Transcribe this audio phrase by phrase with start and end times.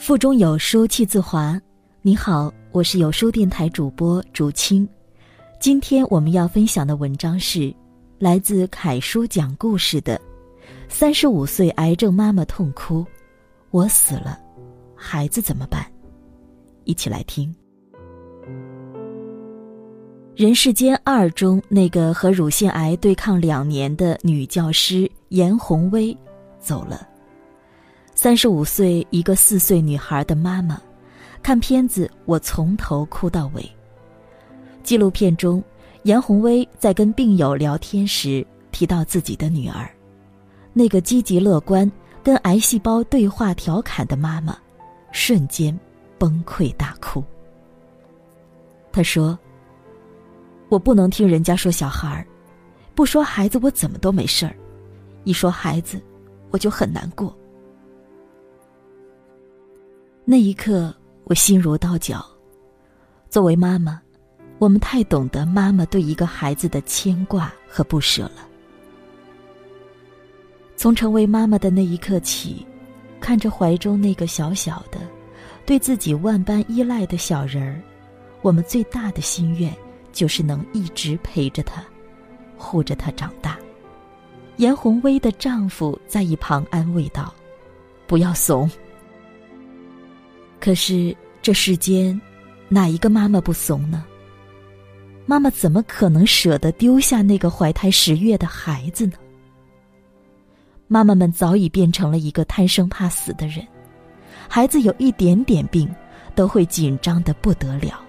[0.00, 1.60] 腹中有书气自华。
[2.00, 4.88] 你好，我是有书电台主播竹青。
[5.60, 7.72] 今天我们要分享的文章是
[8.18, 10.16] 来自凯叔讲故事的
[10.88, 13.04] 《三十五岁癌症妈妈痛哭，
[13.72, 14.40] 我死了，
[14.96, 15.82] 孩子怎么办？》
[16.84, 17.54] 一起来听。
[20.34, 26.16] 《人世间二》中那个和乳腺癌对抗两年的女教师严红薇
[26.58, 27.06] 走了。
[28.22, 30.78] 三十五岁，一个四岁女孩的妈妈，
[31.42, 33.66] 看片子我从头哭到尾。
[34.82, 35.64] 纪录片中，
[36.02, 39.90] 严红薇在跟病友聊天时提到自己的女儿，
[40.74, 41.90] 那个积极乐观、
[42.22, 44.54] 跟癌细胞对话调侃的妈妈，
[45.12, 45.74] 瞬间
[46.18, 47.24] 崩溃大哭。
[48.92, 49.38] 她说。
[50.68, 52.26] 我不能听人家说小孩儿，
[52.94, 54.54] 不说孩子我怎么都没事儿，
[55.24, 55.98] 一说孩子，
[56.50, 57.34] 我就很难过。
[60.30, 62.24] 那一刻，我心如刀绞。
[63.28, 64.00] 作为妈妈，
[64.60, 68.46] 我们太懂得妈妈对一个孩子的牵挂和不舍了。
[70.76, 72.64] 从成为妈妈的那一刻起，
[73.18, 75.00] 看着怀中那个小小的、
[75.66, 77.82] 对自己万般依赖的小人儿，
[78.40, 79.76] 我们最大的心愿。
[80.12, 81.84] 就是能一直陪着她，
[82.56, 83.58] 护着她长大。
[84.58, 87.34] 严红薇的丈夫在一旁安慰道
[88.06, 88.70] ：“不要怂。”
[90.60, 92.20] 可是这世间，
[92.68, 94.04] 哪一个妈妈不怂呢？
[95.26, 99.14] 妈妈怎么可能舍得丢下那个怀胎十月的孩子呢？
[100.86, 103.66] 妈妈们早已变成了一个贪生怕死的人，
[104.48, 105.88] 孩子有一点点病，
[106.34, 108.00] 都会紧张的不得了。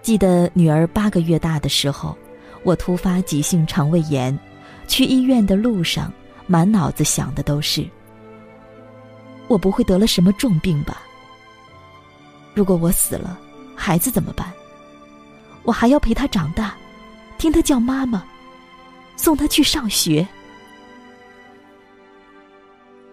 [0.00, 2.16] 记得女儿八个月大的时候，
[2.62, 4.38] 我突发急性肠胃炎，
[4.86, 6.12] 去医院的路上，
[6.46, 7.84] 满脑子想的都是：
[9.48, 11.02] 我不会得了什么重病吧？
[12.54, 13.38] 如果我死了，
[13.74, 14.52] 孩子怎么办？
[15.64, 16.74] 我还要陪他长大，
[17.38, 18.24] 听他叫妈妈，
[19.16, 20.26] 送他去上学。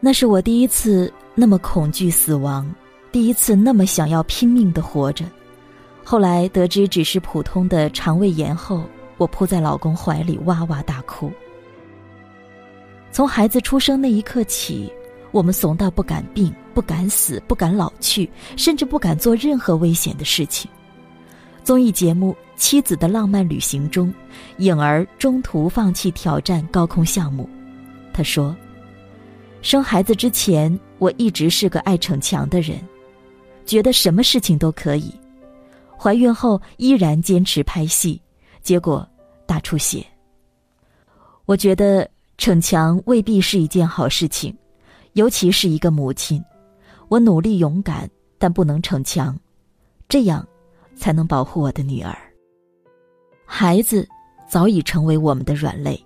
[0.00, 2.68] 那是我第一次那么恐惧死亡，
[3.12, 5.24] 第一次那么想要拼命的活着。
[6.04, 8.84] 后来得知只是普通的肠胃炎后，
[9.16, 11.32] 我扑在老公怀里哇哇大哭。
[13.12, 14.92] 从孩子出生那一刻起，
[15.32, 20.70] 我们怂到不敢病、不敢死、不敢老去，甚至不敢做任何危险的事情。
[21.64, 24.12] 综艺节目《妻子的浪漫旅行》中，
[24.58, 27.48] 颖儿中途放弃挑战高空项目。
[28.12, 28.54] 她说
[29.62, 32.78] ：“生孩子之前，我一直是个爱逞强的人，
[33.64, 35.14] 觉得什么事情都可以。”
[35.96, 38.20] 怀孕后依然坚持拍戏，
[38.60, 39.08] 结果
[39.46, 40.04] 大出血。
[41.46, 44.52] 我觉得逞强未必是一件好事情，
[45.12, 46.42] 尤其是一个母亲。
[47.08, 48.08] 我努力勇敢，
[48.38, 49.38] 但不能逞强，
[50.08, 50.46] 这样
[50.94, 52.16] 才能保护我的女儿。
[53.44, 54.08] 孩子
[54.48, 56.02] 早已成为我们的软肋。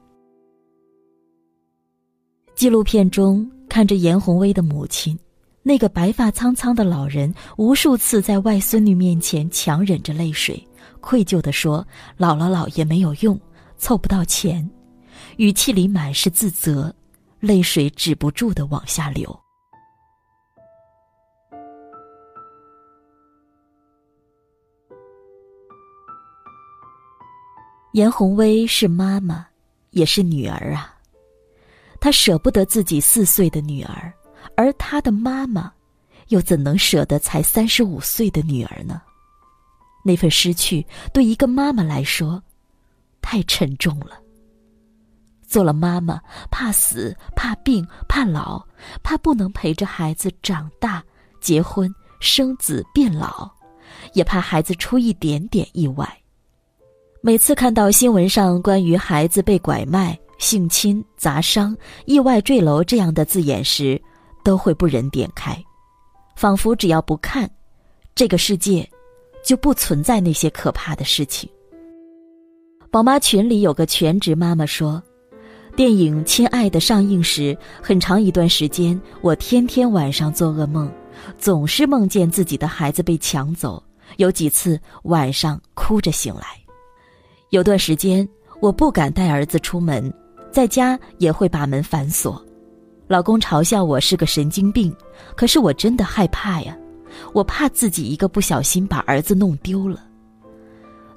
[2.54, 5.18] 纪录片中看着严红薇的母亲。
[5.62, 10.64] 那个白发苍苍的老人无数次在外孙女面前强忍着泪水，
[11.00, 11.84] 愧疚地说
[12.16, 13.36] ：“姥姥姥爷没有用，
[13.76, 14.70] 凑不到钱。”
[15.38, 16.94] 语气里满是自责，
[17.40, 19.38] 泪水止不住的往下流。
[27.92, 29.46] 严红薇是妈妈，
[29.90, 30.94] 也是女儿啊。
[32.00, 34.12] 她舍不得自己四岁的女儿。
[34.54, 35.70] 而他的妈妈，
[36.28, 39.02] 又怎能舍得才三十五岁的女儿呢？
[40.04, 42.42] 那份失去对一个妈妈来说，
[43.20, 44.22] 太沉重了。
[45.46, 46.20] 做了妈妈，
[46.50, 48.62] 怕死，怕病，怕老，
[49.02, 51.02] 怕不能陪着孩子长大、
[51.40, 53.48] 结婚、生子、变老，
[54.12, 56.06] 也怕孩子出一点点意外。
[57.22, 64.00] 每次看到新闻上关于孩子被拐卖、性侵、砸伤、意外坠楼这样的字眼时，
[64.44, 65.60] 都会不忍点开，
[66.36, 67.50] 仿佛只要不看，
[68.14, 68.88] 这个世界
[69.44, 71.48] 就不存在那些可怕的事情。
[72.90, 75.02] 宝妈群里有个全职妈妈说，
[75.76, 80.90] 电影《亲爱的》上映时，很长一段时间，我天天晚上做噩梦，
[81.36, 83.82] 总是梦见自己的孩子被抢走，
[84.16, 86.46] 有几次晚上哭着醒来。
[87.50, 88.26] 有段时间，
[88.58, 90.10] 我不敢带儿子出门，
[90.50, 92.42] 在家也会把门反锁。
[93.06, 94.96] 老公嘲笑我是个神经病，
[95.36, 96.74] 可是我真的害怕呀，
[97.34, 100.02] 我怕自己一个不小心把儿子弄丢了。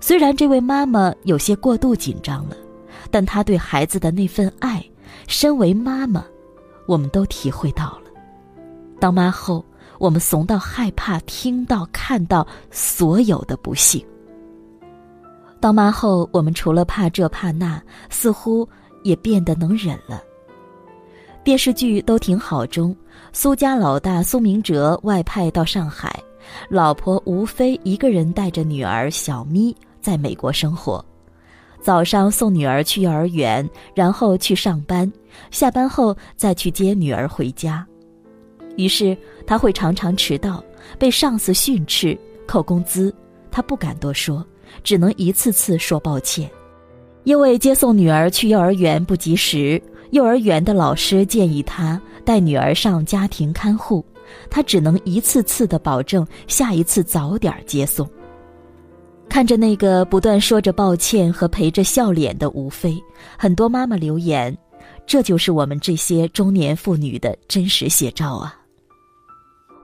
[0.02, 2.58] 虽然这位妈妈有些过度紧张了，
[3.12, 4.84] 但她对孩子的那份爱，
[5.28, 6.24] 身为妈妈，
[6.86, 8.04] 我们都体会到了。
[9.00, 9.64] 当妈后，
[9.98, 14.04] 我们怂到害怕听到、看到所有的不幸。
[15.60, 18.68] 当妈后，我们除了怕这怕那，似乎
[19.04, 20.24] 也变得能忍了。
[21.44, 22.96] 电视剧都挺好中，
[23.34, 26.14] 苏家老大苏明哲外派到上海，
[26.70, 31.04] 老婆吴非一个人带着女儿小咪在美国生活。
[31.82, 35.12] 早上送女儿去幼儿园，然后去上班，
[35.52, 37.86] 下班后再去接女儿回家。
[38.76, 39.18] 于是
[39.48, 40.64] 他会常常迟到，
[40.98, 43.14] 被上司训斥、扣工资，
[43.52, 44.46] 他不敢多说。
[44.84, 46.48] 只能一次次说抱歉，
[47.24, 49.82] 因为接送女儿去幼儿园不及时，
[50.12, 54.06] 幼儿园的老师建议他带女儿上家庭看护，
[54.48, 58.08] 他只能一次次的保证下一次早点接送。
[59.30, 63.02] 看着那个不断说着抱歉和陪着笑脸的吴非，
[63.38, 64.56] 很多妈妈留言
[65.06, 68.60] ：“这就是我们这些中年妇女的真实写照啊！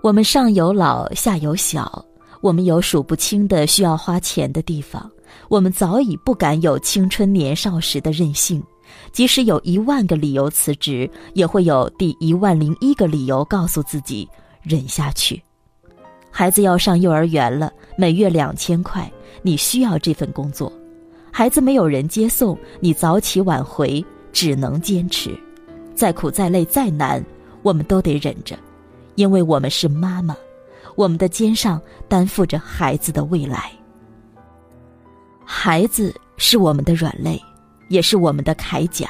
[0.01, 2.03] 我们上有老，下有小。”
[2.41, 5.09] 我们有数不清的需要花钱的地方，
[5.49, 8.61] 我们早已不敢有青春年少时的任性，
[9.11, 14.29] 即使有一万个理由辞职，也会有第一万零一个理由告诉自己
[14.61, 15.41] 忍下去。
[16.37, 19.09] 孩子要上幼儿园了，每月两千块，
[19.41, 20.69] 你需要这份工作。
[21.31, 25.33] 孩子没有人接送，你早起晚回，只能坚持。
[25.93, 27.23] 再苦再累再难，
[27.61, 28.53] 我们都得忍着，
[29.15, 30.35] 因为我们是妈妈。
[30.95, 33.71] 我们的肩上担负着孩子的未来，
[35.45, 37.41] 孩子是我们的软肋，
[37.87, 39.09] 也是我们的铠甲。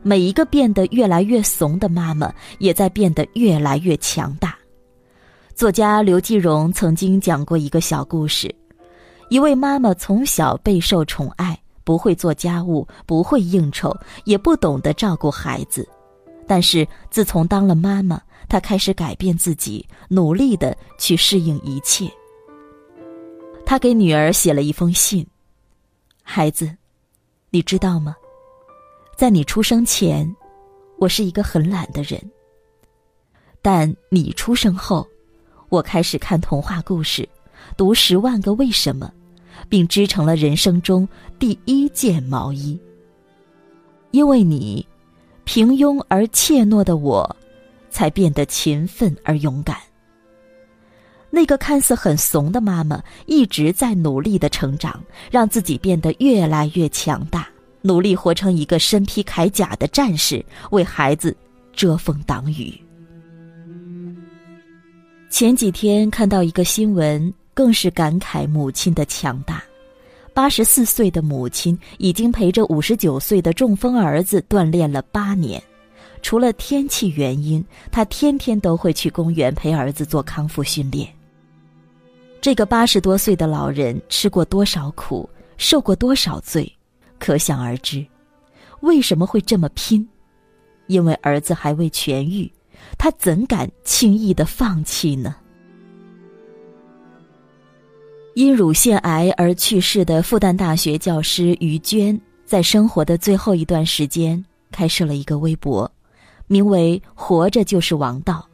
[0.00, 4.57] 每一个变得越来越怂的妈妈，也在变得越来越强大。
[5.58, 8.54] 作家刘继荣曾经讲过一个小故事：
[9.28, 15.84] 一位妈妈从小备受宠爱，不会做家务，不会应酬，也不懂得照顾孩子，
[16.46, 18.22] 但是自从当了妈妈。
[18.48, 22.08] 她开始改变自己，努力的去适应一切。
[23.66, 25.26] 他给女儿写了一封信
[26.22, 26.72] ：“孩子，
[27.50, 28.14] 你知道吗？
[29.16, 30.32] 在你出生前，
[30.98, 32.22] 我是一个很懒的人。
[33.60, 35.04] 但你出生后，
[35.68, 37.28] 我开始看童话故事，
[37.76, 39.12] 读《十万个为什么》，
[39.68, 42.78] 并织成了人生中第一件毛衣。
[44.10, 44.86] 因为你，
[45.44, 47.34] 平庸而怯懦的我。”
[47.90, 49.76] 才变得勤奋而勇敢。
[51.30, 57.48] 那个看似很怂的妈妈，一直在努力的成长，让自己变得越来越强大，
[57.80, 61.34] 努力活成一个身披铠甲的战士，为孩子
[61.72, 62.78] 遮风挡雨。
[65.30, 69.62] 前几天看到一个新闻，更是感慨母亲的强大。
[70.32, 75.62] 八十四岁的母亲已经陪着五十九岁的中风儿子锻炼了八年。
[76.22, 81.08] 除了天气原因，她天天都会去公园陪儿子做康复训练。
[82.40, 85.28] 这个八十多岁的老人吃过多少苦，
[85.58, 86.72] 受过多少罪，
[87.18, 88.04] 可想而知。
[88.80, 90.08] 为什么会这么拼？
[90.86, 92.50] 因为儿子还未痊愈，
[92.96, 95.34] 他怎敢轻易的放弃呢？
[98.34, 105.90] 因乳腺癌而去世的复旦大学教师于娟，在生活的最后一段时间，开设了一个微博。
[106.46, 108.48] 名为“活着就是王道”，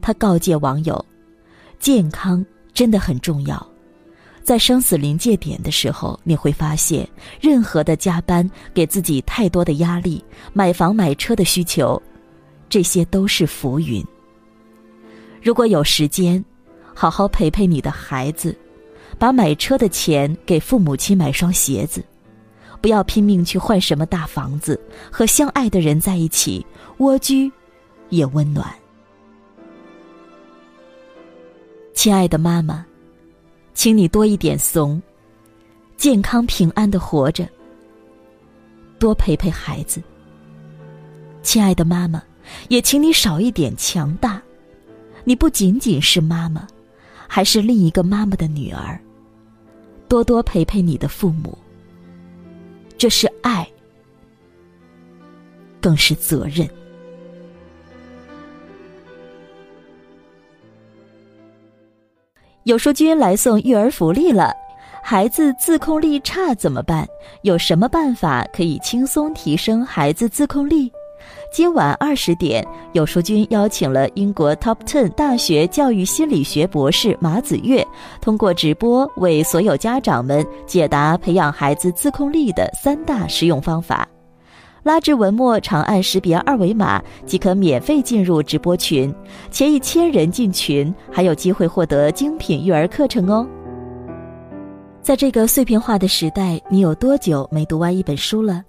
[0.00, 1.04] 他告诫网友：
[1.78, 3.66] 健康真的很重要。
[4.42, 7.06] 在生死临界点的时候，你会发现，
[7.38, 12.00] 任何的加班、给自己太多的压力、买房买车的需求，
[12.68, 14.04] 这些都是浮云。
[15.42, 16.44] 如果有时间，
[16.94, 18.56] 好好陪陪你的孩子，
[19.18, 22.04] 把买车的钱给父母亲买双鞋子。
[22.80, 26.64] 不要拼命去换什么大房子，和相爱的人在一起，
[26.98, 27.50] 蜗居
[28.08, 28.72] 也温暖。
[31.92, 32.86] 亲爱的妈妈，
[33.74, 35.02] 请你多一点怂，
[35.96, 37.48] 健康平安的活着，
[39.00, 40.00] 多陪陪孩子。
[41.42, 42.22] 亲爱的妈妈，
[42.68, 44.40] 也请你少一点强大，
[45.24, 46.66] 你不仅仅是妈妈，
[47.26, 48.98] 还是另一个妈妈的女儿。
[50.08, 51.56] 多多陪陪你的父母。
[52.96, 53.68] 这是爱，
[55.80, 56.68] 更是责任。
[62.64, 64.52] 有书君来送育儿福利了，
[65.02, 67.06] 孩子自控力差怎么办？
[67.42, 70.92] 有什么办法可以轻松提升孩子自控力？
[71.52, 77.86] 今晚二十点，有书君邀请了英国 Top Ten 大学教育心理学博士马子月，
[78.20, 84.06] 通过直播为所有家长们解答培养孩子自控力的三大实用方法。
[84.84, 89.12] 拉至文末长按识别二维码即可免费进入直播群，
[89.50, 93.46] 前一千人进群还有机会获得精品育儿课程哦。
[95.02, 98.62] 在这个碎片化的时代，你有多久没读完一本书了？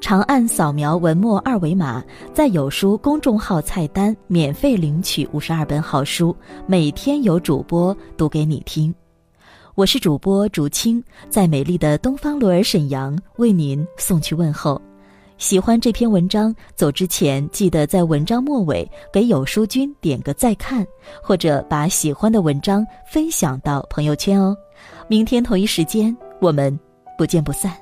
[0.00, 2.02] 长按扫描文末二维码，
[2.34, 6.34] 在有书公众号菜单免费领取五十二本好书，
[6.66, 8.94] 每天有主播读给你听。
[9.74, 14.80] 我是主播竹青，在美丽的东方罗尔沈阳为您送去问候。
[15.38, 20.86] 喜欢这篇文章，走之前记得在文章末尾给有书君点个再看，
[21.22, 24.56] 或者把喜欢的文章分享到朋友圈哦。
[25.08, 26.78] 明天同一时间，我们
[27.18, 27.81] 不见不散。